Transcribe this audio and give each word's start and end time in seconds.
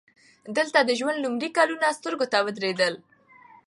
دلته 0.57 0.79
د 0.83 0.91
ژوند 0.99 1.21
لومړي 1.23 1.49
کلونه 1.57 1.95
سترګو 1.97 2.25
ته 2.31 2.37
ودرېدل 2.45 2.93